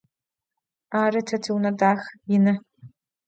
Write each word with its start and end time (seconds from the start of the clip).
Arı, 1.01 1.21
te 1.31 1.37
tiune 1.43 1.71
daxe, 1.79 2.11
yinı. 2.29 2.53